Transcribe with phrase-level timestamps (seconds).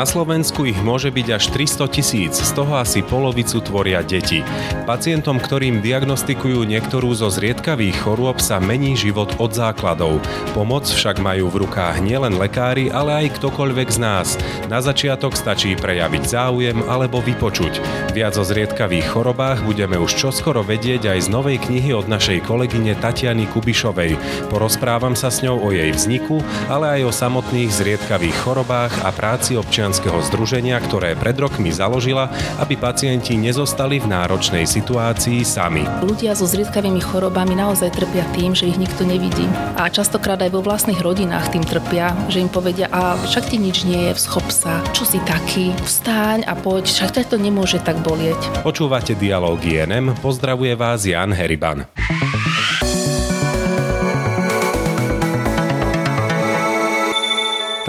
[0.00, 4.40] Na Slovensku ich môže byť až 300 tisíc, z toho asi polovicu tvoria deti.
[4.88, 10.24] Pacientom, ktorým diagnostikujú niektorú zo zriedkavých chorôb, sa mení život od základov.
[10.56, 14.40] Pomoc však majú v rukách nielen lekári, ale aj ktokoľvek z nás.
[14.72, 17.84] Na začiatok stačí prejaviť záujem alebo vypočuť.
[18.16, 22.96] Viac o zriedkavých chorobách budeme už čoskoro vedieť aj z novej knihy od našej kolegyne
[22.96, 24.16] Tatiany Kubišovej.
[24.48, 26.40] Porozprávam sa s ňou o jej vzniku,
[26.72, 32.30] ale aj o samotných zriedkavých chorobách a práci občanov občianskeho združenia, ktoré pred rokmi založila,
[32.62, 35.82] aby pacienti nezostali v náročnej situácii sami.
[36.06, 39.50] Ľudia so zriedkavými chorobami naozaj trpia tým, že ich nikto nevidí.
[39.74, 43.82] A častokrát aj vo vlastných rodinách tým trpia, že im povedia, a však ti nič
[43.82, 47.98] nie je, schop sa, čo si taký, vstáň a poď, však ťa to nemôže tak
[48.06, 48.62] bolieť.
[48.62, 51.82] Počúvate dialog INM, pozdravuje vás Jan Heriban.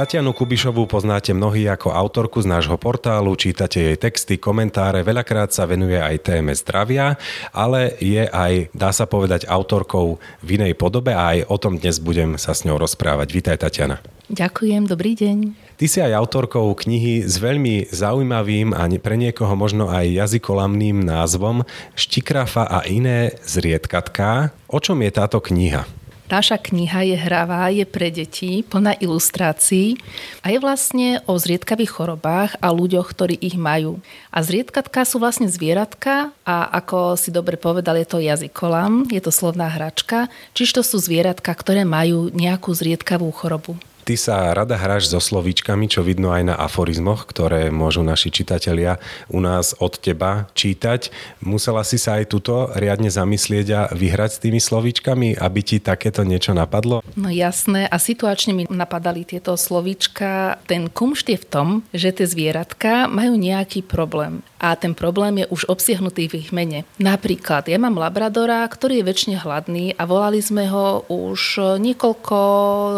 [0.01, 5.69] Tatianu Kubišovú poznáte mnohí ako autorku z nášho portálu, čítate jej texty, komentáre, veľakrát sa
[5.69, 7.21] venuje aj téme zdravia,
[7.53, 12.01] ale je aj, dá sa povedať, autorkou v inej podobe a aj o tom dnes
[12.01, 13.29] budem sa s ňou rozprávať.
[13.29, 14.01] Vítaj Tatiana.
[14.33, 15.37] Ďakujem, dobrý deň.
[15.77, 21.61] Ty si aj autorkou knihy s veľmi zaujímavým a pre niekoho možno aj jazykolamným názvom
[21.93, 24.49] Štikrafa a iné zriedkatká.
[24.65, 26.00] O čom je táto kniha?
[26.31, 29.99] Naša kniha je hravá, je pre deti, plná ilustrácií
[30.39, 33.99] a je vlastne o zriedkavých chorobách a ľuďoch, ktorí ich majú.
[34.31, 39.27] A zriedkatka sú vlastne zvieratka a ako si dobre povedal, je to jazykolam, je to
[39.27, 43.75] slovná hračka, čiže to sú zvieratka, ktoré majú nejakú zriedkavú chorobu.
[44.01, 48.97] Ty sa rada hráš so slovíčkami, čo vidno aj na aforizmoch, ktoré môžu naši čitatelia
[49.29, 51.13] u nás od teba čítať.
[51.45, 56.25] Musela si sa aj tuto riadne zamyslieť a vyhrať s tými slovíčkami, aby ti takéto
[56.25, 57.05] niečo napadlo?
[57.13, 60.57] No jasné a situačne mi napadali tieto slovíčka.
[60.65, 65.49] Ten kumšt je v tom, že tie zvieratka majú nejaký problém a ten problém je
[65.49, 66.85] už obsiahnutý v ich mene.
[67.01, 72.37] Napríklad, ja mám labradora, ktorý je väčšine hladný a volali sme ho už niekoľko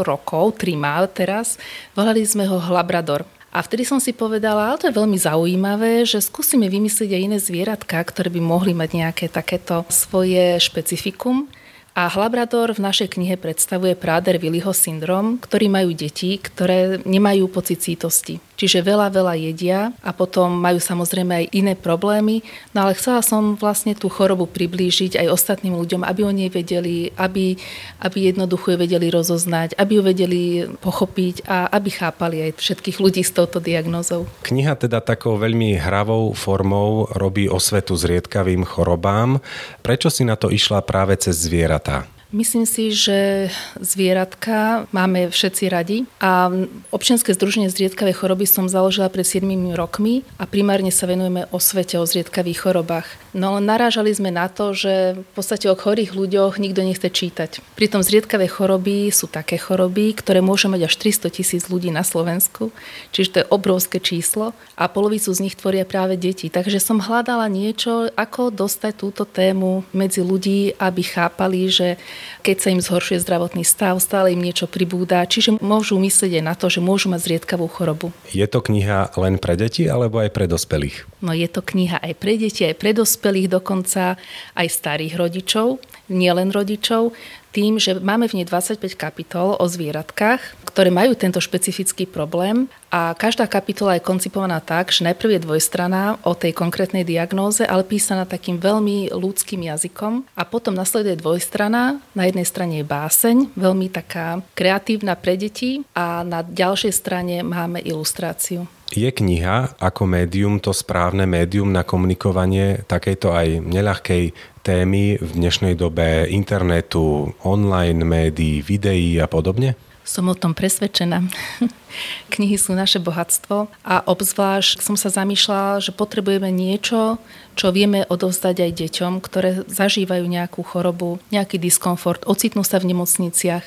[0.03, 1.57] rokov, tri má teraz,
[1.97, 3.25] volali sme ho Labrador.
[3.53, 7.37] A vtedy som si povedala, ale to je veľmi zaujímavé, že skúsime vymyslieť aj iné
[7.37, 11.45] zvieratka, ktoré by mohli mať nejaké takéto svoje špecifikum.
[11.93, 17.85] A Labrador v našej knihe predstavuje práder Willyho syndrom, ktorí majú deti, ktoré nemajú pocit
[17.85, 18.41] sítosti.
[18.63, 22.39] Čiže veľa, veľa jedia a potom majú samozrejme aj iné problémy.
[22.71, 27.11] No ale chcela som vlastne tú chorobu priblížiť aj ostatným ľuďom, aby o nej vedeli,
[27.19, 27.59] aby,
[27.99, 30.41] aby jednoducho ju vedeli rozoznať, aby ju vedeli
[30.79, 34.31] pochopiť a aby chápali aj všetkých ľudí s touto diagnózou.
[34.47, 39.43] Kniha teda takou veľmi hravou formou robí osvetu zriedkavým chorobám.
[39.83, 42.07] Prečo si na to išla práve cez zvieratá?
[42.33, 46.49] Myslím si, že zvieratka máme všetci radi a
[46.89, 49.45] občianske združenie zriedkavé choroby som založila pred 7
[49.77, 53.05] rokmi a primárne sa venujeme o svete, o zriedkavých chorobách.
[53.37, 57.61] No len narážali sme na to, že v podstate o chorých ľuďoch nikto nechce čítať.
[57.77, 62.73] Pritom zriedkavé choroby sú také choroby, ktoré môže mať až 300 tisíc ľudí na Slovensku,
[63.13, 66.49] čiže to je obrovské číslo a polovicu z nich tvoria práve deti.
[66.49, 72.01] Takže som hľadala niečo, ako dostať túto tému medzi ľudí, aby chápali, že
[72.41, 76.53] keď sa im zhoršuje zdravotný stav, stále im niečo pribúda, čiže môžu myslieť aj na
[76.57, 78.11] to, že môžu mať zriedkavú chorobu.
[78.33, 81.07] Je to kniha len pre deti alebo aj pre dospelých?
[81.23, 84.19] No je to kniha aj pre deti, aj pre dospelých, dokonca
[84.57, 85.79] aj starých rodičov,
[86.11, 87.15] nielen rodičov
[87.53, 93.13] tým, že máme v nej 25 kapitol o zvieratkách, ktoré majú tento špecifický problém a
[93.13, 98.25] každá kapitola je koncipovaná tak, že najprv je dvojstraná o tej konkrétnej diagnóze, ale písaná
[98.25, 102.01] takým veľmi ľudským jazykom a potom nasleduje dvojstrana.
[102.17, 107.77] Na jednej strane je báseň, veľmi taká kreatívna pre deti a na ďalšej strane máme
[107.85, 108.65] ilustráciu.
[108.93, 114.23] Je kniha ako médium to správne médium na komunikovanie takejto aj neľahkej
[114.61, 119.92] témy v dnešnej dobe internetu, online médií, videí a podobne?
[120.03, 121.23] Som o tom presvedčená.
[122.29, 127.21] Knihy sú naše bohatstvo a obzvlášť som sa zamýšľala, že potrebujeme niečo,
[127.53, 133.65] čo vieme odovzdať aj deťom, ktoré zažívajú nejakú chorobu, nejaký diskomfort, ocitnú sa v nemocniciach.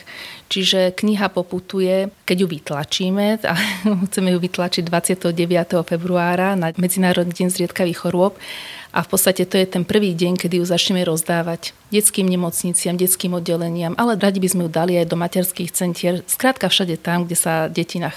[0.50, 3.54] Čiže kniha poputuje, keď ju vytlačíme, a
[4.10, 5.86] chceme ju vytlačiť 29.
[5.86, 8.34] februára na Medzinárodný deň zriedkavých chorôb,
[8.96, 13.36] a v podstate to je ten prvý deň, kedy ju začneme rozdávať detským nemocniciam, detským
[13.36, 17.36] oddeleniam, ale radi by sme ju dali aj do materských centier, skrátka všade tam, kde
[17.36, 18.15] sa deti nachádzajú.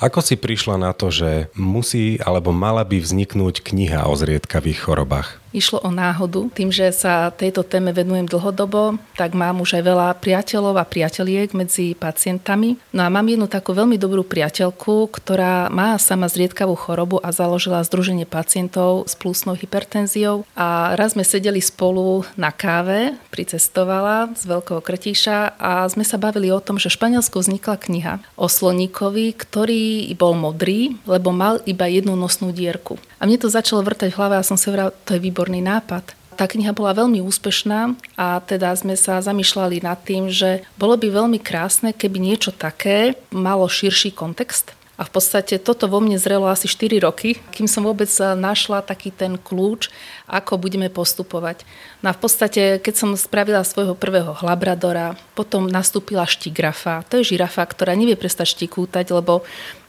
[0.00, 5.45] Ako si prišla na to, že musí alebo mala by vzniknúť kniha o zriedkavých chorobách?
[5.56, 6.52] Išlo o náhodu.
[6.52, 11.56] Tým, že sa tejto téme venujem dlhodobo, tak mám už aj veľa priateľov a priateľiek
[11.56, 12.76] medzi pacientami.
[12.92, 17.80] No a mám jednu takú veľmi dobrú priateľku, ktorá má sama zriedkavú chorobu a založila
[17.80, 20.44] Združenie pacientov s plusnou hypertenziou.
[20.52, 26.52] A raz sme sedeli spolu na káve, pricestovala z Veľkého Krtíša a sme sa bavili
[26.52, 31.88] o tom, že v Španielsku vznikla kniha o sloníkovi, ktorý bol modrý, lebo mal iba
[31.88, 33.00] jednu nosnú dierku.
[33.16, 36.18] A mne to začalo vrtať v hlave a som si hovorila, to je výborný nápad.
[36.34, 41.08] Tá kniha bola veľmi úspešná a teda sme sa zamýšľali nad tým, že bolo by
[41.08, 44.74] veľmi krásne, keby niečo také malo širší kontext.
[44.98, 49.12] A v podstate toto vo mne zrelo asi 4 roky, kým som vôbec našla taký
[49.12, 49.92] ten kľúč,
[50.24, 51.68] ako budeme postupovať.
[52.00, 57.04] No a v podstate, keď som spravila svojho prvého labradora, potom nastúpila štigrafa.
[57.12, 59.44] To je žirafa, ktorá nevie prestať štikútať, lebo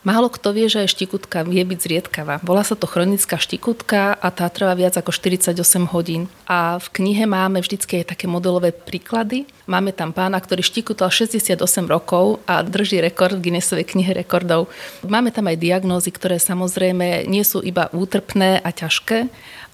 [0.08, 2.40] Málo kto vie, že aj štikutka vie byť zriedkavá.
[2.40, 5.60] Volá sa to chronická štikutka a tá trvá viac ako 48
[5.92, 6.32] hodín.
[6.48, 9.52] A v knihe máme vždycky aj také modelové príklady.
[9.68, 11.60] Máme tam pána, ktorý štikutal 68
[11.92, 14.72] rokov a drží rekord v Guinnessovej knihe rekordov.
[15.04, 19.28] Máme tam aj diagnózy, ktoré samozrejme nie sú iba útrpné a ťažké,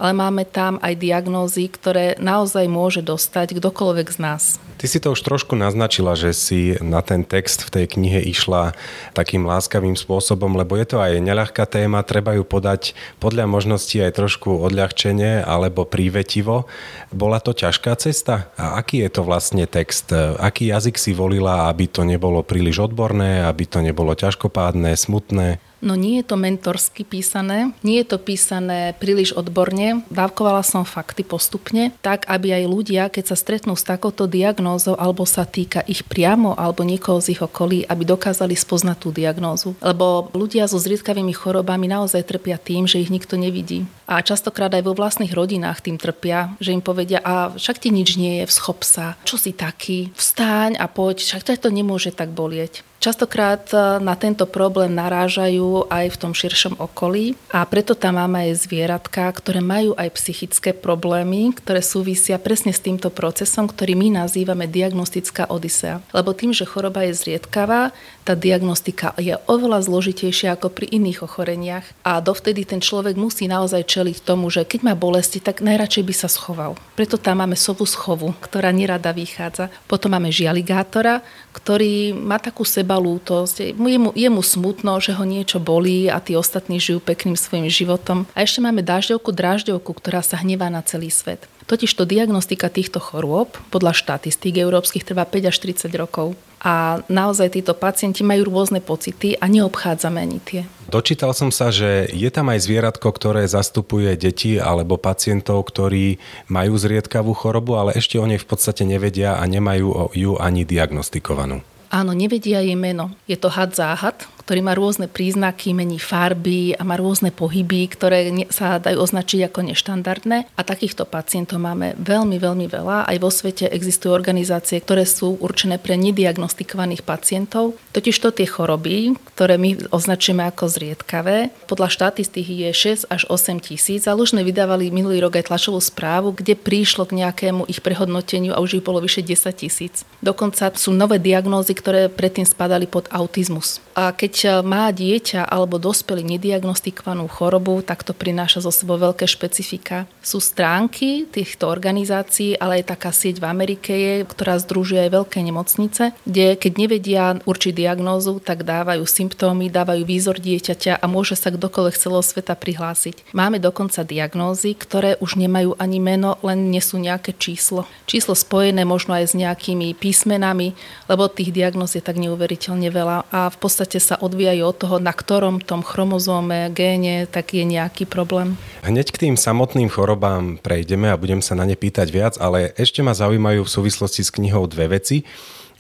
[0.04, 4.44] ale máme tam aj diagnózy, ktoré naozaj môže dostať kdokoľvek z nás.
[4.76, 8.76] Ty si to už trošku naznačila, že si na ten text v tej knihe išla
[9.16, 12.92] takým láskavým spôsobom, lebo je to aj neľahká téma, treba ju podať
[13.24, 16.68] podľa možností aj trošku odľahčenie alebo prívetivo.
[17.16, 18.52] Bola to ťažká cesta?
[18.60, 20.12] A aký je to vlastne text?
[20.36, 25.64] Aký jazyk si volila, aby to nebolo príliš odborné, aby to nebolo ťažkopádne, smutné?
[25.84, 30.08] No nie je to mentorsky písané, nie je to písané príliš odborne.
[30.08, 35.28] Dávkovala som fakty postupne, tak aby aj ľudia, keď sa stretnú s takouto diagnózou alebo
[35.28, 39.76] sa týka ich priamo alebo niekoho z ich okolí, aby dokázali spoznať tú diagnózu.
[39.84, 43.84] Lebo ľudia so zriedkavými chorobami naozaj trpia tým, že ich nikto nevidí.
[44.10, 48.20] A častokrát aj vo vlastných rodinách tým trpia, že im povedia, a však ti nič
[48.20, 52.84] nie je, vschop sa, čo si taký, vstáň a poď, však to nemôže tak bolieť.
[53.04, 58.48] Častokrát e, na tento problém narážajú aj v tom širšom okolí a preto tam máme
[58.48, 64.24] aj zvieratka, ktoré majú aj psychické problémy, ktoré súvisia presne s týmto procesom, ktorý my
[64.24, 66.00] nazývame diagnostická odisea.
[66.16, 67.92] Lebo tým, že choroba je zriedkavá,
[68.24, 73.84] tá diagnostika je oveľa zložitejšia ako pri iných ochoreniach a dovtedy ten človek musí naozaj
[73.84, 76.76] čeliť tomu, že keď má bolesti, tak najradšej by sa schoval.
[77.00, 79.72] Preto tam máme sovu schovu, ktorá nerada vychádza.
[79.88, 81.24] Potom máme žialigátora,
[81.56, 83.72] ktorý má takú sebalútosť.
[83.72, 87.72] Je mu, je mu smutno, že ho niečo bolí a tí ostatní žijú pekným svojim
[87.72, 88.28] životom.
[88.36, 91.48] A ešte máme dažďovku, drážďovku, ktorá sa hnevá na celý svet.
[91.64, 96.36] Totižto diagnostika týchto chorôb podľa štatistík európskych trvá 5 až 30 rokov.
[96.64, 100.62] A naozaj títo pacienti majú rôzne pocity a neobchádzame ani tie.
[100.88, 106.80] Dočítal som sa, že je tam aj zvieratko, ktoré zastupuje deti alebo pacientov, ktorí majú
[106.80, 111.60] zriedkavú chorobu, ale ešte o nej v podstate nevedia a nemajú ju ani diagnostikovanú.
[111.94, 113.14] Áno, nevedia jej meno.
[113.30, 118.28] Je to had záhad, ktorý má rôzne príznaky, mení farby a má rôzne pohyby, ktoré
[118.52, 120.38] sa dajú označiť ako neštandardné.
[120.60, 123.08] A takýchto pacientov máme veľmi, veľmi veľa.
[123.08, 127.80] Aj vo svete existujú organizácie, ktoré sú určené pre nediagnostikovaných pacientov.
[127.96, 133.64] Totiž to tie choroby, ktoré my označíme ako zriedkavé, podľa štatistík je 6 až 8
[133.64, 134.06] tisíc.
[134.06, 138.52] A už sme vydávali minulý rok aj tlačovú správu, kde prišlo k nejakému ich prehodnoteniu
[138.52, 140.04] a už ich bolo vyše 10 tisíc.
[140.20, 143.80] Dokonca sú nové diagnózy, ktoré predtým spadali pod autizmus.
[143.94, 148.98] A keď keď e, má dieťa alebo dospelý nediagnostikovanú chorobu, tak to prináša zo sebou
[148.98, 150.10] veľké špecifika.
[150.26, 155.38] Sú stránky týchto organizácií, ale aj taká sieť v Amerike je, ktorá združuje aj veľké
[155.46, 161.54] nemocnice, kde keď nevedia určiť diagnózu, tak dávajú symptómy, dávajú výzor dieťaťa a môže sa
[161.54, 163.38] kdokoľvek celého sveta prihlásiť.
[163.38, 167.86] Máme dokonca diagnózy, ktoré už nemajú ani meno, len nesú nejaké číslo.
[168.10, 170.74] Číslo spojené možno aj s nejakými písmenami,
[171.06, 175.12] lebo tých diagnóz je tak neuveriteľne veľa a v podstate sa odvíjajú od toho, na
[175.12, 178.56] ktorom tom chromozóme, géne, tak je nejaký problém.
[178.88, 183.04] Hneď k tým samotným chorobám prejdeme a budem sa na ne pýtať viac, ale ešte
[183.04, 185.28] ma zaujímajú v súvislosti s knihou dve veci.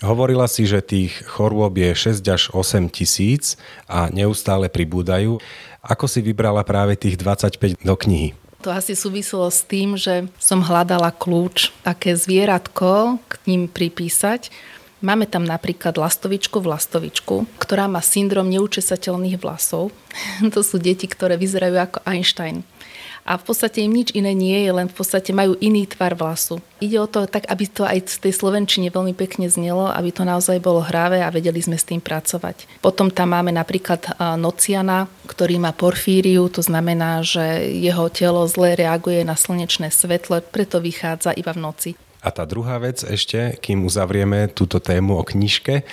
[0.03, 3.55] Hovorila si, že tých chorôb je 6 až 8 tisíc
[3.87, 5.39] a neustále pribúdajú.
[5.79, 8.35] Ako si vybrala práve tých 25 do knihy?
[8.63, 14.51] To asi súviselo s tým, že som hľadala kľúč, aké zvieratko k ním pripísať.
[15.03, 19.91] Máme tam napríklad lastovičku v lastovičku, ktorá má syndrom neučesateľných vlasov.
[20.55, 22.63] to sú deti, ktoré vyzerajú ako Einstein.
[23.27, 26.63] a v podstate im nič iné nie je, len v podstate majú iný tvar vlasu.
[26.79, 30.23] Ide o to tak, aby to aj v tej slovenčine veľmi pekne znelo, aby to
[30.23, 32.79] naozaj bolo hráve a vedeli sme s tým pracovať.
[32.79, 39.23] Potom tam máme napríklad nociana, ktorý má porfíriu, to znamená, že jeho telo zle reaguje
[39.27, 41.91] na slnečné svetlo, preto vychádza iba v noci.
[42.23, 45.83] A tá druhá vec ešte, kým uzavrieme túto tému o knižke,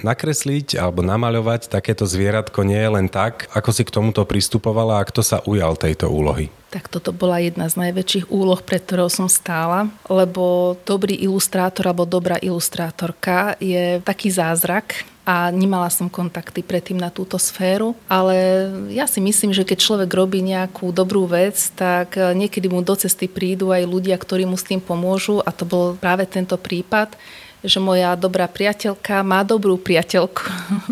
[0.00, 5.06] nakresliť alebo namaľovať takéto zvieratko nie je len tak, ako si k tomuto pristupovala a
[5.08, 6.52] kto sa ujal tejto úlohy.
[6.68, 12.04] Tak toto bola jedna z najväčších úloh, pred ktorou som stála, lebo dobrý ilustrátor alebo
[12.04, 19.10] dobrá ilustrátorka je taký zázrak, a nemala som kontakty predtým na túto sféru, ale ja
[19.10, 23.74] si myslím, že keď človek robí nejakú dobrú vec, tak niekedy mu do cesty prídu
[23.74, 27.18] aj ľudia, ktorí mu s tým pomôžu a to bol práve tento prípad
[27.66, 30.42] že moja dobrá priateľka má dobrú priateľku.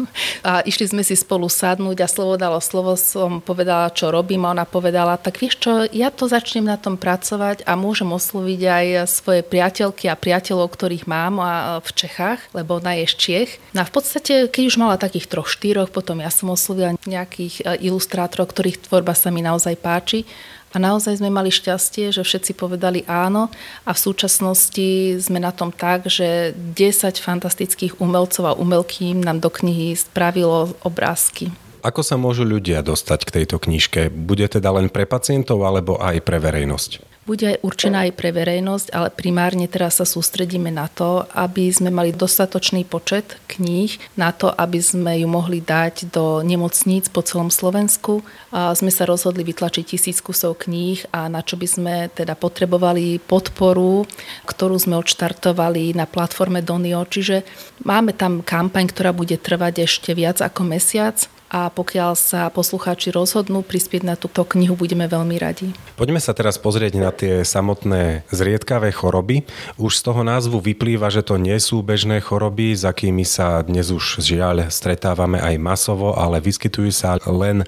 [0.48, 4.52] a išli sme si spolu sadnúť a slovo dalo slovo, som povedala, čo robím a
[4.52, 8.86] ona povedala, tak vieš čo, ja to začnem na tom pracovať a môžem osloviť aj
[9.08, 11.40] svoje priateľky a priateľov, ktorých mám
[11.80, 13.50] v Čechách, lebo ona je z Čech.
[13.72, 17.62] No a v podstate, keď už mala takých troch, štyroch, potom ja som oslovila nejakých
[17.62, 20.26] e, ilustrátorov, ktorých tvorba sa mi naozaj páči
[20.74, 23.46] a naozaj sme mali šťastie, že všetci povedali áno
[23.86, 29.48] a v súčasnosti sme na tom tak, že 10 fantastických umelcov a umelkým nám do
[29.54, 31.54] knihy spravilo obrázky.
[31.84, 34.08] Ako sa môžu ľudia dostať k tejto knižke?
[34.10, 37.13] Bude teda len pre pacientov alebo aj pre verejnosť?
[37.24, 42.12] Bude určená aj pre verejnosť, ale primárne teraz sa sústredíme na to, aby sme mali
[42.12, 48.20] dostatočný počet kníh na to, aby sme ju mohli dať do nemocníc po celom Slovensku.
[48.52, 53.18] A sme sa rozhodli vytlačiť tisíc kusov kníh a na čo by sme teda potrebovali
[53.24, 54.04] podporu,
[54.44, 57.02] ktorú sme odštartovali na platforme Donio.
[57.08, 57.42] Čiže
[57.88, 63.62] máme tam kampaň, ktorá bude trvať ešte viac ako mesiac a pokiaľ sa poslucháči rozhodnú
[63.62, 65.70] prispieť na túto knihu, budeme veľmi radi.
[65.94, 69.46] Poďme sa teraz pozrieť na tie samotné zriedkavé choroby.
[69.78, 73.94] Už z toho názvu vyplýva, že to nie sú bežné choroby, s akými sa dnes
[73.94, 77.62] už žiaľ stretávame aj masovo, ale vyskytujú sa len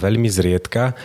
[0.00, 0.96] veľmi zriedka.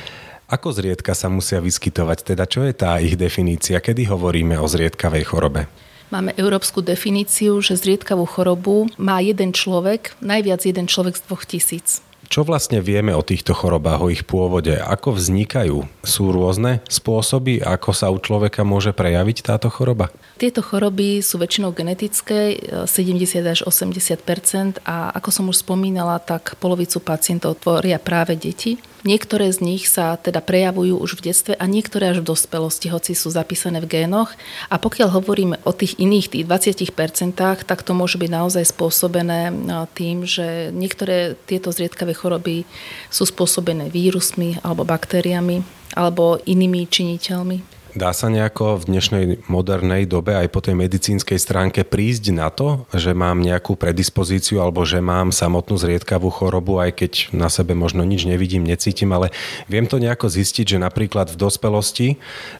[0.47, 2.31] Ako zriedka sa musia vyskytovať?
[2.31, 3.83] Teda čo je tá ich definícia?
[3.83, 5.67] Kedy hovoríme o zriedkavej chorobe?
[6.11, 12.03] Máme európsku definíciu, že zriedkavú chorobu má jeden človek, najviac jeden človek z dvoch tisíc.
[12.31, 14.71] Čo vlastne vieme o týchto chorobách, o ich pôvode?
[14.71, 15.83] Ako vznikajú?
[15.99, 20.15] Sú rôzne spôsoby, ako sa u človeka môže prejaviť táto choroba?
[20.41, 22.57] Tieto choroby sú väčšinou genetické,
[22.89, 28.81] 70 až 80% a ako som už spomínala, tak polovicu pacientov tvoria práve deti.
[29.05, 33.13] Niektoré z nich sa teda prejavujú už v detstve a niektoré až v dospelosti, hoci
[33.13, 34.33] sú zapísané v génoch.
[34.73, 39.85] A pokiaľ hovoríme o tých iných, tých 20%, tak to môže byť naozaj spôsobené no,
[39.93, 42.65] tým, že niektoré tieto zriedkavé choroby
[43.13, 45.61] sú spôsobené vírusmi alebo baktériami
[45.93, 47.80] alebo inými činiteľmi.
[47.91, 52.87] Dá sa nejako v dnešnej modernej dobe aj po tej medicínskej stránke prísť na to,
[52.95, 58.07] že mám nejakú predispozíciu alebo že mám samotnú zriedkavú chorobu, aj keď na sebe možno
[58.07, 59.35] nič nevidím, necítim, ale
[59.67, 62.07] viem to nejako zistiť, že napríklad v dospelosti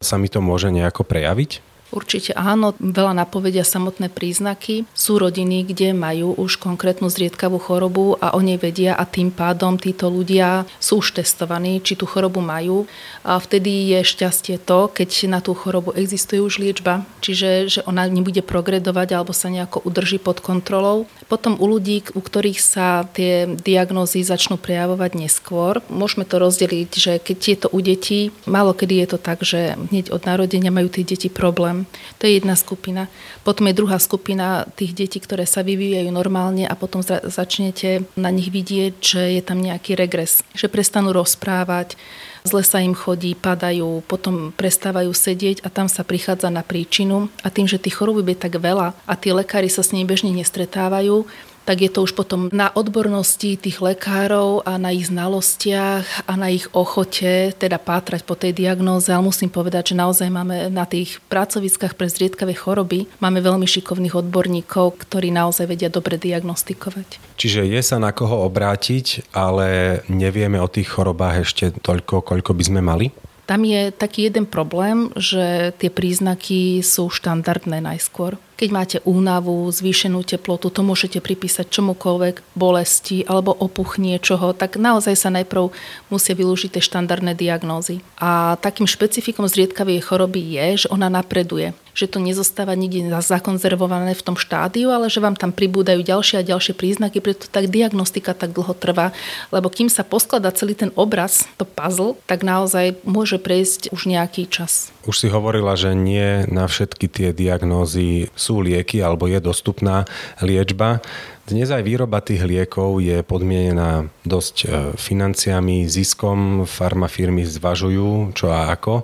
[0.04, 1.71] sa mi to môže nejako prejaviť?
[1.92, 4.88] Určite áno, veľa napovedia samotné príznaky.
[4.96, 9.76] Sú rodiny, kde majú už konkrétnu zriedkavú chorobu a o nej vedia a tým pádom
[9.76, 12.88] títo ľudia sú už testovaní, či tú chorobu majú.
[13.28, 18.08] A vtedy je šťastie to, keď na tú chorobu existuje už liečba, čiže že ona
[18.08, 21.04] nebude progredovať alebo sa nejako udrží pod kontrolou.
[21.32, 27.12] Potom u ľudí, u ktorých sa tie diagnózy začnú prejavovať neskôr, môžeme to rozdeliť, že
[27.24, 30.92] keď je to u detí, málo kedy je to tak, že hneď od narodenia majú
[30.92, 33.10] tie deti problém to je jedna skupina.
[33.42, 38.54] Potom je druhá skupina tých detí, ktoré sa vyvíjajú normálne a potom začnete na nich
[38.54, 40.46] vidieť, že je tam nejaký regres.
[40.54, 41.98] Že prestanú rozprávať,
[42.42, 47.30] zle sa im chodí, padajú, potom prestávajú sedieť a tam sa prichádza na príčinu.
[47.42, 50.34] A tým, že tých chorób je tak veľa a tí lekári sa s nimi bežne
[50.34, 51.26] nestretávajú,
[51.62, 56.50] tak je to už potom na odbornosti tých lekárov a na ich znalostiach a na
[56.50, 59.10] ich ochote teda pátrať po tej diagnóze.
[59.14, 64.18] Ale musím povedať, že naozaj máme na tých pracoviskách pre zriedkavé choroby máme veľmi šikovných
[64.18, 67.38] odborníkov, ktorí naozaj vedia dobre diagnostikovať.
[67.38, 72.64] Čiže je sa na koho obrátiť, ale nevieme o tých chorobách ešte toľko, koľko by
[72.66, 73.14] sme mali?
[73.42, 78.38] Tam je taký jeden problém, že tie príznaky sú štandardné najskôr.
[78.62, 85.18] Keď máte únavu, zvýšenú teplotu, to môžete pripísať čomukoľvek, bolesti alebo opuch niečoho, tak naozaj
[85.18, 85.74] sa najprv
[86.06, 88.06] musia vylúžiť tie štandardné diagnózy.
[88.22, 91.74] A takým špecifikom zriedkavej choroby je, že ona napreduje.
[91.92, 96.48] Že to nezostáva nikde zakonzervované v tom štádiu, ale že vám tam pribúdajú ďalšie a
[96.48, 99.14] ďalšie príznaky, preto tak diagnostika tak dlho trvá,
[99.54, 104.48] lebo kým sa poskladá celý ten obraz, to puzzle, tak naozaj môže prejsť už nejaký
[104.48, 104.90] čas.
[105.02, 110.06] Už si hovorila, že nie na všetky tie diagnózy sú lieky alebo je dostupná
[110.38, 111.02] liečba.
[111.42, 116.62] Dnes aj výroba tých liekov je podmienená dosť e, financiami, ziskom.
[116.70, 119.02] Farmafirmy zvažujú čo a ako.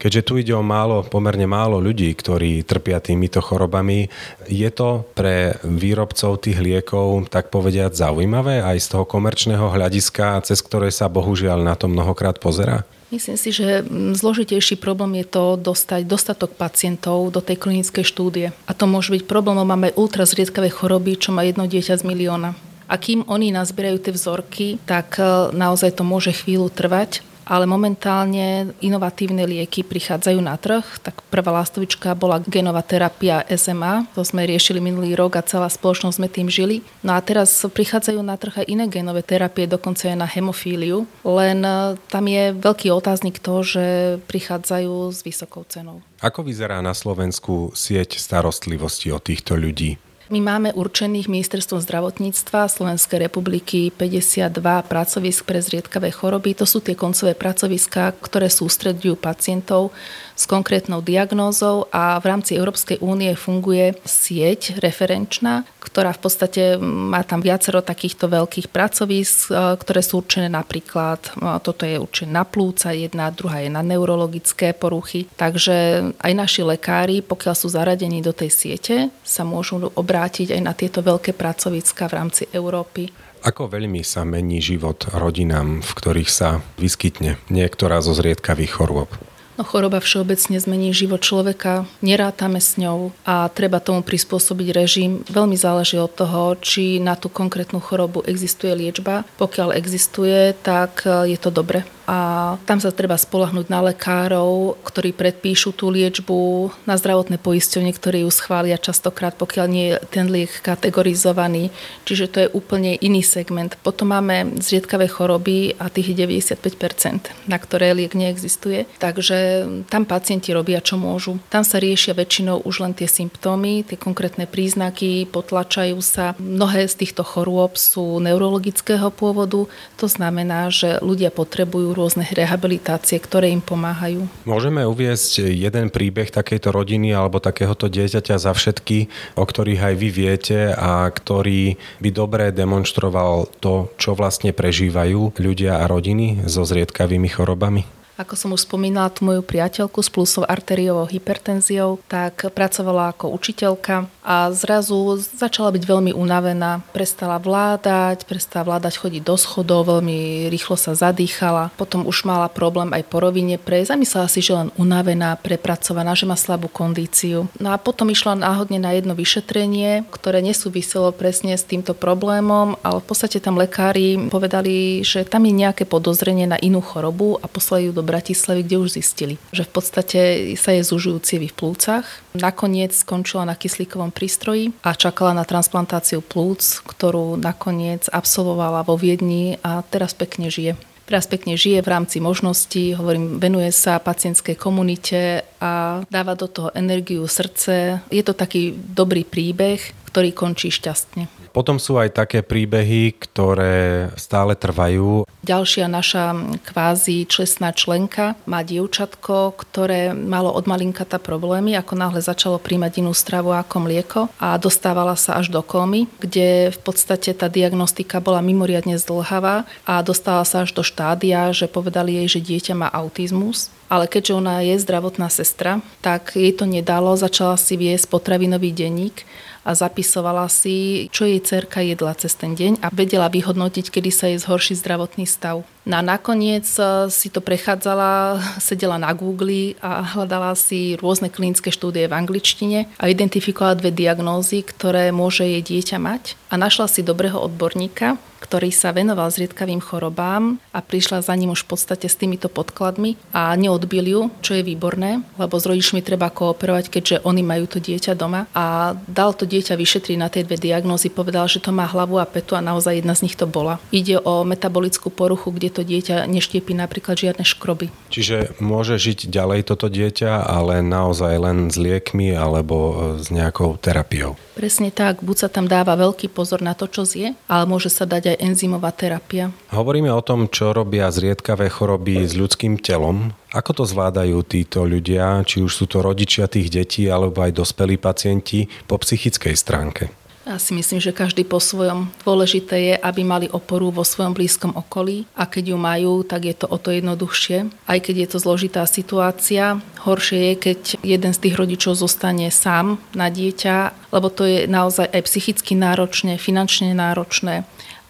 [0.00, 4.08] Keďže tu ide o málo, pomerne málo ľudí, ktorí trpia týmito chorobami,
[4.48, 10.64] je to pre výrobcov tých liekov tak povediať zaujímavé aj z toho komerčného hľadiska, cez
[10.64, 12.88] ktoré sa bohužiaľ na to mnohokrát pozera?
[13.14, 13.86] Myslím si, že
[14.18, 18.50] zložitejší problém je to dostať dostatok pacientov do tej klinickej štúdie.
[18.66, 22.58] A to môže byť problémom, máme ultra choroby, čo má jedno dieťa z milióna.
[22.90, 28.72] A kým oni nazbierajú tie vzorky, tak e, naozaj to môže chvíľu trvať ale momentálne
[28.80, 30.84] inovatívne lieky prichádzajú na trh.
[31.00, 36.16] Tak prvá lastovička bola genová terapia SMA, to sme riešili minulý rok a celá spoločnosť
[36.16, 36.80] sme tým žili.
[37.04, 41.60] No a teraz prichádzajú na trh aj iné genové terapie, dokonca aj na hemofíliu, len
[41.64, 43.84] e, tam je veľký otáznik to, že
[44.28, 46.00] prichádzajú s vysokou cenou.
[46.24, 50.00] Ako vyzerá na Slovensku sieť starostlivosti o týchto ľudí?
[50.32, 54.48] My máme určených ministerstvom zdravotníctva Slovenskej republiky 52
[54.88, 56.56] pracovisk pre zriedkavé choroby.
[56.56, 59.92] To sú tie koncové pracoviská, ktoré sústredujú pacientov
[60.34, 67.22] s konkrétnou diagnózou a v rámci Európskej únie funguje sieť referenčná, ktorá v podstate má
[67.22, 72.42] tam viacero takýchto veľkých pracovísk, e, ktoré sú určené napríklad, e, toto je určené na
[72.42, 75.30] plúca, jedna, druhá je na neurologické poruchy.
[75.38, 80.74] Takže aj naši lekári, pokiaľ sú zaradení do tej siete, sa môžu obrátiť aj na
[80.74, 83.14] tieto veľké pracoviska v rámci Európy.
[83.44, 89.12] Ako veľmi sa mení život rodinám, v ktorých sa vyskytne niektorá zo zriedkavých chorôb?
[89.54, 95.22] No choroba všeobecne zmení život človeka, nerátame s ňou a treba tomu prispôsobiť režim.
[95.30, 99.22] Veľmi záleží od toho, či na tú konkrétnu chorobu existuje liečba.
[99.38, 105.72] Pokiaľ existuje, tak je to dobre a tam sa treba spolahnúť na lekárov, ktorí predpíšu
[105.72, 111.72] tú liečbu, na zdravotné poisťovne, ktoré ju schvália častokrát, pokiaľ nie je ten liek kategorizovaný.
[112.04, 113.80] Čiže to je úplne iný segment.
[113.80, 118.84] Potom máme zriedkavé choroby a tých 95%, na ktoré liek neexistuje.
[119.00, 121.40] Takže tam pacienti robia, čo môžu.
[121.48, 126.36] Tam sa riešia väčšinou už len tie symptómy, tie konkrétne príznaky, potlačajú sa.
[126.36, 129.64] Mnohé z týchto chorôb sú neurologického pôvodu.
[129.96, 134.26] To znamená, že ľudia potrebujú rôzne rehabilitácie, ktoré im pomáhajú.
[134.44, 140.08] Môžeme uviesť jeden príbeh takejto rodiny alebo takéhoto dieťaťa za všetky, o ktorých aj vy
[140.10, 147.30] viete a ktorý by dobre demonstroval to, čo vlastne prežívajú ľudia a rodiny so zriedkavými
[147.30, 148.03] chorobami?
[148.14, 154.06] Ako som už spomínala tú moju priateľku s plusou arteriovou hypertenziou, tak pracovala ako učiteľka
[154.22, 156.86] a zrazu začala byť veľmi unavená.
[156.94, 161.74] Prestala vládať, prestala vládať chodiť do schodov, veľmi rýchlo sa zadýchala.
[161.74, 163.98] Potom už mala problém aj po rovine prejsť.
[163.98, 167.50] Zamyslela si, že len unavená, prepracovaná, že má slabú kondíciu.
[167.58, 173.02] No a potom išla náhodne na jedno vyšetrenie, ktoré nesúviselo presne s týmto problémom, ale
[173.02, 177.90] v podstate tam lekári povedali, že tam je nejaké podozrenie na inú chorobu a poslali
[177.90, 180.20] ju do Bratislavy, kde už zistili, že v podstate
[180.54, 182.04] sa je zužujú cievy v plúcach.
[182.36, 189.56] Nakoniec skončila na kyslíkovom prístroji a čakala na transplantáciu plúc, ktorú nakoniec absolvovala vo Viedni
[189.64, 190.76] a teraz pekne žije.
[191.04, 196.72] Teraz pekne žije v rámci možností, hovorím, venuje sa pacientskej komunite a dáva do toho
[196.72, 198.00] energiu, srdce.
[198.08, 201.43] Je to taký dobrý príbeh, ktorý končí šťastne.
[201.54, 205.22] Potom sú aj také príbehy, ktoré stále trvajú.
[205.46, 206.34] Ďalšia naša
[206.66, 213.14] kvázi člesná členka má dievčatko, ktoré malo od malinkata problémy, ako náhle začalo príjmať inú
[213.14, 218.42] stravu ako mlieko a dostávala sa až do komy, kde v podstate tá diagnostika bola
[218.42, 223.70] mimoriadne zdlhavá a dostala sa až do štádia, že povedali jej, že dieťa má autizmus
[223.84, 229.22] ale keďže ona je zdravotná sestra, tak jej to nedalo, začala si viesť potravinový denník
[229.64, 234.28] a zapisovala si, čo jej cerka jedla cez ten deň a vedela vyhodnotiť, kedy sa
[234.28, 235.64] jej zhorší zdravotný stav.
[235.84, 242.08] No nakoniec e, si to prechádzala, sedela na Google a hľadala si rôzne klinické štúdie
[242.08, 247.36] v angličtine a identifikovala dve diagnózy, ktoré môže jej dieťa mať a našla si dobrého
[247.36, 252.52] odborníka, ktorý sa venoval zriedkavým chorobám a prišla za ním už v podstate s týmito
[252.52, 257.64] podkladmi a neodbil ju, čo je výborné, lebo s rodičmi treba kooperovať, keďže oni majú
[257.64, 261.72] to dieťa doma a dal to dieťa vyšetriť na tie dve diagnózy, povedal, že to
[261.72, 263.80] má hlavu a petu a naozaj jedna z nich to bola.
[263.88, 267.88] Ide o metabolickú poruchu, kde to dieťa neštiepí napríklad žiadne škroby.
[268.12, 274.36] Čiže môže žiť ďalej toto dieťa, ale naozaj len s liekmi alebo s nejakou terapiou.
[274.54, 278.06] Presne tak, buď sa tam dáva veľký pozor na to, čo zje, ale môže sa
[278.06, 279.50] dať aj enzymová terapia.
[279.74, 283.34] Hovoríme o tom, čo robia zriedkavé choroby s ľudským telom.
[283.50, 287.98] Ako to zvládajú títo ľudia, či už sú to rodičia tých detí alebo aj dospelí
[287.98, 290.23] pacienti po psychickej stránke?
[290.44, 292.12] Ja si myslím, že každý po svojom.
[292.20, 296.52] Dôležité je, aby mali oporu vo svojom blízkom okolí a keď ju majú, tak je
[296.52, 297.72] to o to jednoduchšie.
[297.88, 303.00] Aj keď je to zložitá situácia, horšie je, keď jeden z tých rodičov zostane sám
[303.16, 307.64] na dieťa, lebo to je naozaj aj psychicky náročné, finančne náročné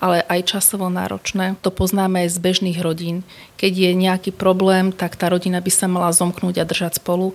[0.04, 1.56] ale aj časovo náročné.
[1.64, 3.24] To poznáme aj z bežných rodín.
[3.56, 7.32] Keď je nejaký problém, tak tá rodina by sa mala zomknúť a držať spolu.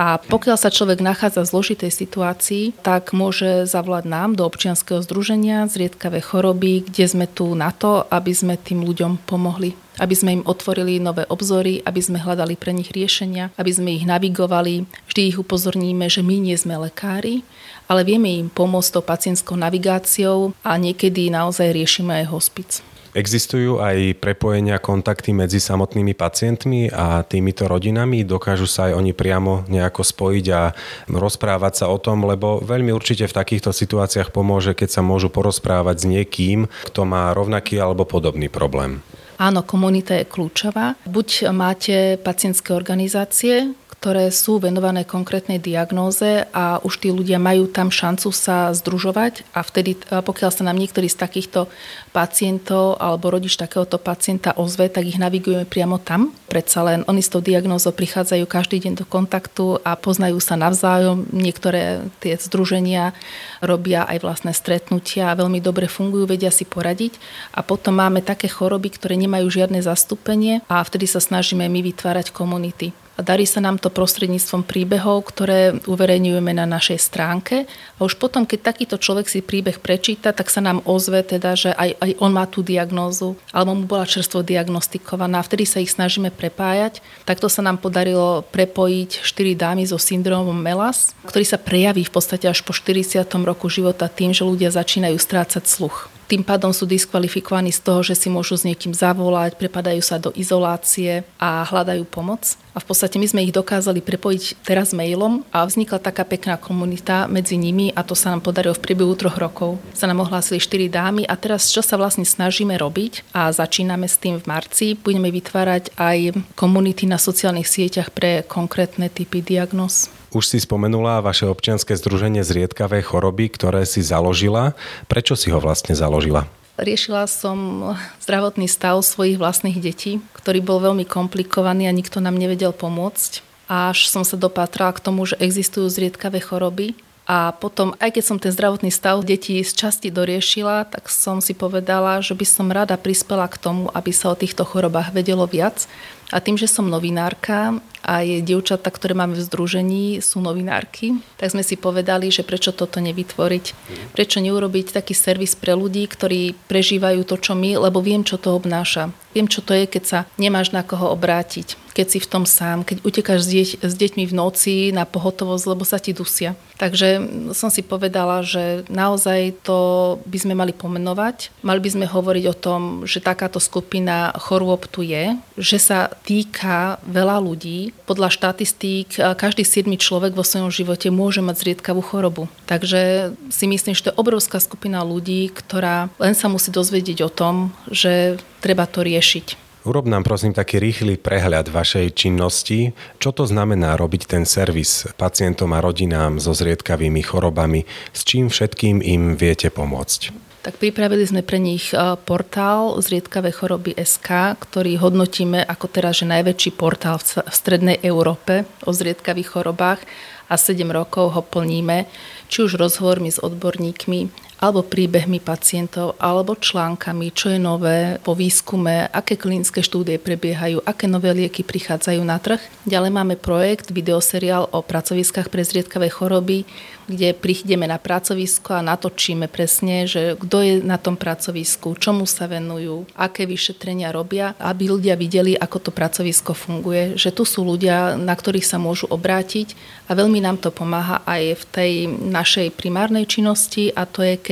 [0.00, 5.68] A pokiaľ sa človek nachádza v zložitej situácii, tak môže zavolať nám do občianskeho združenia
[5.68, 9.76] zriedkavé choroby, kde sme tu na to, aby sme tým ľuďom pomohli.
[10.00, 14.08] Aby sme im otvorili nové obzory, aby sme hľadali pre nich riešenia, aby sme ich
[14.08, 14.88] navigovali.
[15.12, 17.44] Vždy ich upozorníme, že my nie sme lekári,
[17.84, 22.70] ale vieme im pomôcť tou pacientskou navigáciou a niekedy naozaj riešime aj hospic.
[23.12, 28.24] Existujú aj prepojenia, kontakty medzi samotnými pacientmi a týmito rodinami?
[28.24, 30.72] Dokážu sa aj oni priamo nejako spojiť a
[31.12, 35.96] rozprávať sa o tom, lebo veľmi určite v takýchto situáciách pomôže, keď sa môžu porozprávať
[36.00, 39.04] s niekým, kto má rovnaký alebo podobný problém.
[39.36, 40.96] Áno, komunita je kľúčová.
[41.04, 47.86] Buď máte pacientské organizácie, ktoré sú venované konkrétnej diagnóze a už tí ľudia majú tam
[47.86, 51.70] šancu sa združovať a vtedy, pokiaľ sa nám niektorý z takýchto
[52.10, 56.34] pacientov alebo rodič takéhoto pacienta ozve, tak ich navigujeme priamo tam.
[56.50, 61.30] Predsa len oni s tou diagnózou prichádzajú každý deň do kontaktu a poznajú sa navzájom.
[61.30, 63.14] Niektoré tie združenia
[63.62, 67.22] robia aj vlastné stretnutia a veľmi dobre fungujú, vedia si poradiť.
[67.54, 72.34] A potom máme také choroby, ktoré nemajú žiadne zastúpenie a vtedy sa snažíme my vytvárať
[72.34, 72.90] komunity.
[73.12, 77.68] A darí sa nám to prostredníctvom príbehov, ktoré uverejňujeme na našej stránke.
[77.96, 81.70] A už potom, keď takýto človek si príbeh prečíta, tak sa nám ozve teda, že
[81.76, 85.44] aj, aj on má tú diagnózu, alebo mu bola čerstvo diagnostikovaná.
[85.44, 87.04] Vtedy sa ich snažíme prepájať.
[87.28, 92.48] Takto sa nám podarilo prepojiť štyri dámy so syndromom MELAS, ktorý sa prejaví v podstate
[92.48, 93.20] až po 40.
[93.44, 98.16] roku života tým, že ľudia začínajú strácať sluch tým pádom sú diskvalifikovaní z toho, že
[98.16, 102.56] si môžu s niekým zavolať, prepadajú sa do izolácie a hľadajú pomoc.
[102.72, 107.28] A v podstate my sme ich dokázali prepojiť teraz mailom a vznikla taká pekná komunita
[107.28, 109.76] medzi nimi a to sa nám podarilo v priebehu troch rokov.
[109.92, 114.16] Sa nám ohlásili štyri dámy a teraz čo sa vlastne snažíme robiť a začíname s
[114.16, 120.08] tým v marci, budeme vytvárať aj komunity na sociálnych sieťach pre konkrétne typy diagnóz.
[120.32, 124.72] Už si spomenula vaše občianske združenie zriedkavé choroby, ktoré si založila.
[125.04, 126.48] Prečo si ho vlastne založila?
[126.80, 127.92] Riešila som
[128.24, 133.44] zdravotný stav svojich vlastných detí, ktorý bol veľmi komplikovaný a nikto nám nevedel pomôcť.
[133.68, 138.38] Až som sa dopatrala k tomu, že existujú zriedkavé choroby, a potom, aj keď som
[138.42, 142.98] ten zdravotný stav detí z časti doriešila, tak som si povedala, že by som rada
[142.98, 145.86] prispela k tomu, aby sa o týchto chorobách vedelo viac.
[146.32, 151.54] A tým, že som novinárka a je dievčatá, ktoré máme v združení, sú novinárky, tak
[151.54, 153.64] sme si povedali, že prečo toto nevytvoriť.
[154.10, 158.58] Prečo neurobiť taký servis pre ľudí, ktorí prežívajú to, čo my, lebo viem, čo to
[158.58, 159.14] obnáša.
[159.36, 162.82] Viem, čo to je, keď sa nemáš na koho obrátiť keď si v tom sám,
[162.82, 166.56] keď utekáš s, deť, s deťmi v noci na pohotovosť, lebo sa ti dusia.
[166.80, 167.20] Takže
[167.54, 169.78] som si povedala, že naozaj to
[170.26, 171.52] by sme mali pomenovať.
[171.62, 177.02] Mali by sme hovoriť o tom, že takáto skupina chorôb tu je, že sa týka
[177.02, 177.90] veľa ľudí.
[178.06, 182.46] Podľa štatistík každý siedmy človek vo svojom živote môže mať zriedkavú chorobu.
[182.70, 187.30] Takže si myslím, že to je obrovská skupina ľudí, ktorá len sa musí dozvedieť o
[187.30, 189.58] tom, že treba to riešiť.
[189.82, 192.94] Urob nám prosím taký rýchly prehľad vašej činnosti.
[193.18, 197.82] Čo to znamená robiť ten servis pacientom a rodinám so zriedkavými chorobami?
[198.14, 200.51] S čím všetkým im viete pomôcť?
[200.62, 206.30] Tak pripravili sme pre nich e, portál Zriedkavé choroby SK, ktorý hodnotíme ako teraz, že
[206.30, 210.00] najväčší portál v strednej Európe o zriedkavých chorobách
[210.46, 212.06] a 7 rokov ho plníme,
[212.46, 219.10] či už rozhovormi s odborníkmi, alebo príbehmi pacientov, alebo článkami, čo je nové po výskume,
[219.10, 222.62] aké klinické štúdie prebiehajú, aké nové lieky prichádzajú na trh.
[222.86, 226.62] Ďalej máme projekt, videoseriál o pracoviskách pre zriedkavé choroby,
[227.10, 232.46] kde prídeme na pracovisko a natočíme presne, že kto je na tom pracovisku, čomu sa
[232.46, 238.14] venujú, aké vyšetrenia robia, aby ľudia videli, ako to pracovisko funguje, že tu sú ľudia,
[238.14, 239.74] na ktorých sa môžu obrátiť
[240.06, 244.51] a veľmi nám to pomáha aj v tej našej primárnej činnosti a to je, keď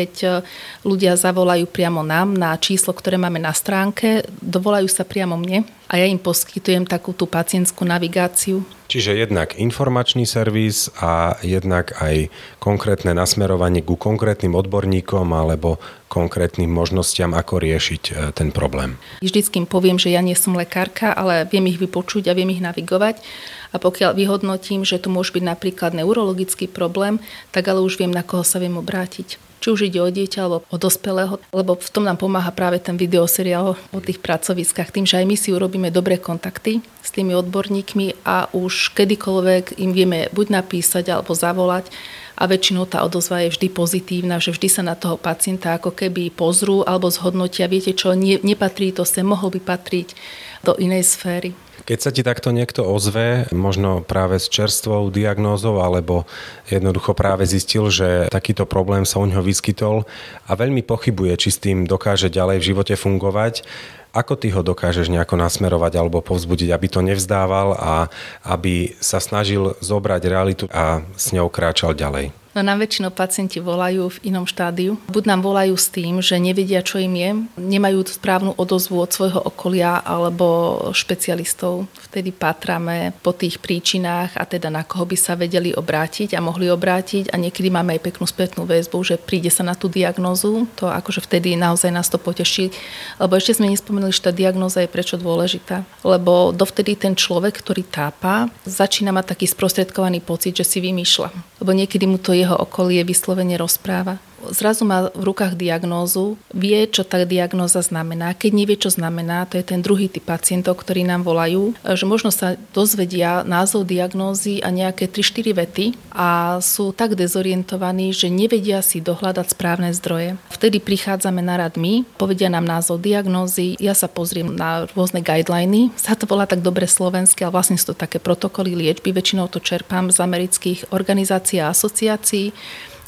[0.86, 5.98] ľudia zavolajú priamo nám na číslo, ktoré máme na stránke, dovolajú sa priamo mne a
[5.98, 8.62] ja im poskytujem takú tú pacientskú navigáciu.
[8.86, 12.30] Čiže jednak informačný servis a jednak aj
[12.62, 18.98] konkrétne nasmerovanie ku konkrétnym odborníkom alebo konkrétnym možnostiam, ako riešiť e, ten problém.
[19.22, 22.62] Vždycky im poviem, že ja nie som lekárka, ale viem ich vypočuť a viem ich
[22.62, 23.22] navigovať.
[23.70, 27.22] A pokiaľ vyhodnotím, že to môže byť napríklad neurologický problém,
[27.54, 30.64] tak ale už viem, na koho sa viem obrátiť či už ide o dieťa alebo
[30.72, 35.20] o dospelého, lebo v tom nám pomáha práve ten videoseriál o tých pracoviskách, tým, že
[35.20, 40.64] aj my si urobíme dobré kontakty s tými odborníkmi a už kedykoľvek im vieme buď
[40.64, 41.92] napísať alebo zavolať
[42.40, 46.32] a väčšinou tá odozva je vždy pozitívna, že vždy sa na toho pacienta ako keby
[46.32, 50.16] pozrú alebo zhodnotia, viete čo, nie, nepatrí to sem, mohol by patriť
[50.64, 51.52] do inej sféry.
[51.84, 56.28] Keď sa ti takto niekto ozve, možno práve s čerstvou diagnózou, alebo
[56.68, 60.04] jednoducho práve zistil, že takýto problém sa u neho vyskytol
[60.46, 63.64] a veľmi pochybuje, či s tým dokáže ďalej v živote fungovať,
[64.10, 68.10] ako ty ho dokážeš nejako nasmerovať alebo povzbudiť, aby to nevzdával a
[68.46, 72.34] aby sa snažil zobrať realitu a s ňou kráčal ďalej?
[72.50, 74.98] No nám väčšinou pacienti volajú v inom štádiu.
[75.06, 79.38] Buď nám volajú s tým, že nevedia, čo im je, nemajú správnu odozvu od svojho
[79.38, 81.86] okolia alebo špecialistov.
[82.10, 86.66] Vtedy patrame po tých príčinách a teda na koho by sa vedeli obrátiť a mohli
[86.66, 90.66] obrátiť a niekedy máme aj peknú spätnú väzbu, že príde sa na tú diagnózu.
[90.82, 92.74] To akože vtedy naozaj nás to poteší.
[93.22, 95.84] Lebo ešte sme nespomenuli, že tá diagnóza je prečo dôležitá.
[96.00, 101.60] Lebo dovtedy ten človek, ktorý tápa, začína mať taký sprostredkovaný pocit, že si vymýšľa.
[101.60, 104.16] Lebo niekedy mu to jeho okolie vyslovene rozpráva
[104.48, 108.32] zrazu má v rukách diagnózu, vie, čo tá diagnóza znamená.
[108.32, 112.32] Keď nevie, čo znamená, to je ten druhý typ pacientov, ktorí nám volajú, že možno
[112.32, 119.04] sa dozvedia názov diagnózy a nejaké 3-4 vety a sú tak dezorientovaní, že nevedia si
[119.04, 120.40] dohľadať správne zdroje.
[120.48, 125.92] Vtedy prichádzame na rad my, povedia nám názov diagnózy, ja sa pozriem na rôzne guideliny,
[125.98, 129.58] sa to volá tak dobre slovenské, ale vlastne sú to také protokoly liečby, väčšinou to
[129.60, 132.52] čerpám z amerických organizácií a asociácií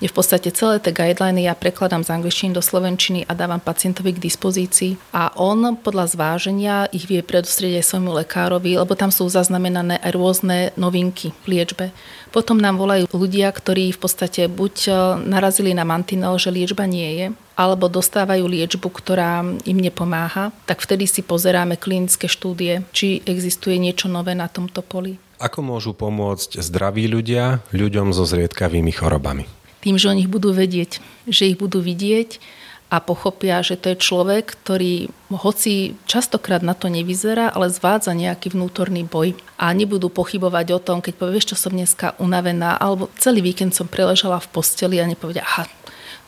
[0.03, 4.19] je v podstate celé tie guideliny ja prekladám z angličtiny do slovenčiny a dávam pacientovi
[4.19, 9.31] k dispozícii a on podľa zváženia ich vie predostrieť aj svojmu lekárovi, lebo tam sú
[9.31, 11.95] zaznamenané aj rôzne novinky v liečbe.
[12.35, 17.23] Potom nám volajú ľudia, ktorí v podstate buď e, narazili na mantinel, že liečba nie
[17.23, 23.79] je, alebo dostávajú liečbu, ktorá im nepomáha, tak vtedy si pozeráme klinické štúdie, či existuje
[23.79, 25.21] niečo nové na tomto poli.
[25.39, 29.62] Ako môžu pomôcť zdraví ľudia ľuďom so zriedkavými chorobami?
[29.83, 32.39] Tým, že oni budú vedieť, že ich budú vidieť
[32.93, 38.53] a pochopia, že to je človek, ktorý hoci častokrát na to nevyzerá, ale zvádza nejaký
[38.53, 39.33] vnútorný boj.
[39.57, 43.89] A nebudú pochybovať o tom, keď povieš, čo som dneska unavená, alebo celý víkend som
[43.89, 45.65] preležala v posteli a nepovedia, aha,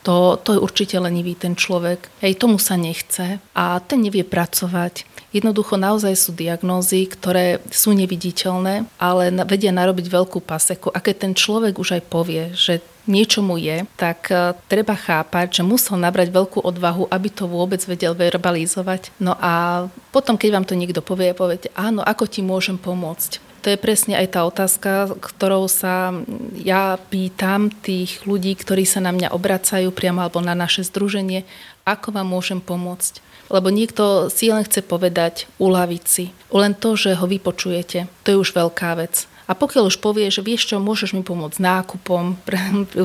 [0.01, 2.09] to, to je určite lenivý ten človek.
[2.21, 5.05] Hej, tomu sa nechce a ten nevie pracovať.
[5.33, 10.93] Jednoducho naozaj sú diagnózy, ktoré sú neviditeľné, ale vedia narobiť veľkú paseku.
[10.93, 15.61] A keď ten človek už aj povie, že niečo mu je, tak e, treba chápať,
[15.61, 19.13] že musel nabrať veľkú odvahu, aby to vôbec vedel verbalizovať.
[19.21, 23.41] No a potom, keď vám to niekto povie, poviete, áno, ako ti môžem pomôcť?
[23.65, 26.13] To je presne aj tá otázka, ktorou sa
[26.53, 31.49] ja pýtam tých ľudí, ktorí sa na mňa obracajú priamo alebo na naše združenie,
[31.81, 33.25] ako vám môžem pomôcť.
[33.49, 36.29] Lebo niekto si len chce povedať, uľaviť si.
[36.53, 39.25] Len to, že ho vypočujete, to je už veľká vec.
[39.45, 42.57] A pokiaľ už povie, že vieš čo, môžeš mi pomôcť nákupom pre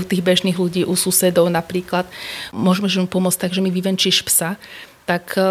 [0.08, 2.08] tých bežných ľudí, u susedov napríklad,
[2.56, 4.56] môžeš mu pomôcť tak, že mi vyvenčíš psa,
[5.10, 5.42] tak eh,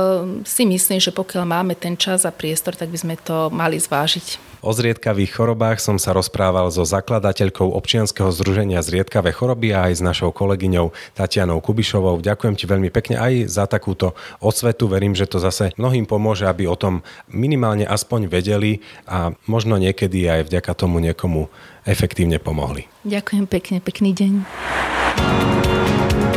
[0.47, 4.47] si myslím, že pokiaľ máme ten čas a priestor, tak by sme to mali zvážiť.
[4.59, 10.01] O zriedkavých chorobách som sa rozprával so zakladateľkou občianskeho združenia Zriedkavé choroby a aj s
[10.03, 12.19] našou kolegyňou Tatianou Kubišovou.
[12.19, 14.91] Ďakujem ti veľmi pekne aj za takúto osvetu.
[14.91, 20.27] Verím, že to zase mnohým pomôže, aby o tom minimálne aspoň vedeli a možno niekedy
[20.27, 21.47] aj vďaka tomu niekomu
[21.87, 22.83] efektívne pomohli.
[23.07, 24.33] Ďakujem pekne, pekný deň.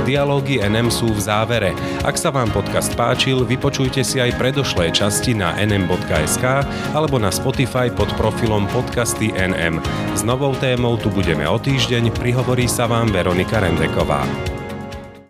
[0.02, 1.70] Dialógy NM sú v závere.
[2.02, 7.86] Ak sa vám podcast páčil, vypočujte si aj predošlé časti na nm.sk alebo na Spotify
[7.86, 9.78] pod profilom podcasty NM.
[10.18, 14.26] S novou témou tu budeme o týždeň, prihovorí sa vám Veronika Rendeková.